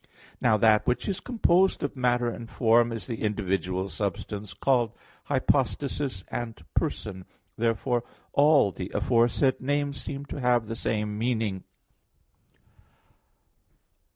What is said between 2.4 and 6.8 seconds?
form is the individual substance called "hypostasis" and